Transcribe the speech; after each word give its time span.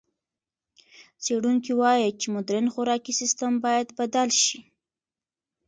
څېړونکي 1.23 1.71
وايي 1.79 2.09
چې 2.19 2.27
مُدرن 2.35 2.65
خوراکي 2.73 3.13
سیستم 3.19 3.53
باید 3.65 3.87
بدل 3.99 4.29
شي. 4.43 4.57